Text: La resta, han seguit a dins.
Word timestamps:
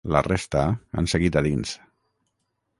La 0.13 0.21
resta, 0.27 0.63
han 1.01 1.11
seguit 1.13 1.39
a 1.41 1.45
dins. 1.51 1.77